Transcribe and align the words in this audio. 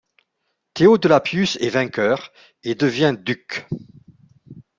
Théodelapius 0.73 1.57
est 1.57 1.69
vainqueur 1.69 2.31
et 2.63 2.73
devient 2.73 3.15
duc. 3.21 3.67